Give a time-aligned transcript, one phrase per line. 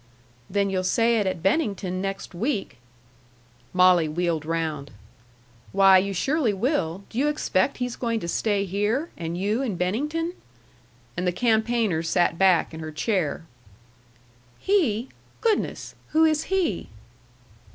[0.49, 2.77] "Then you'll say it at Bennington next week."
[3.71, 4.89] Molly wheeled round.
[5.73, 7.03] "Why, you surely will.
[7.11, 10.33] Do you expect he's going to stay here, and you in Bennington?"
[11.15, 13.45] And the campaigner sat back in her chair.
[14.57, 15.09] "He?
[15.39, 15.93] Goodness!
[16.13, 16.89] Who is he?"